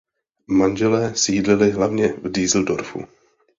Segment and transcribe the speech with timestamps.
[0.47, 3.07] Manželé sídlili hlavně v Düsseldorfu.